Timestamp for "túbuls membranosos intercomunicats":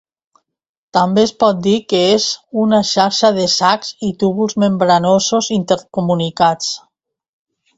4.25-6.73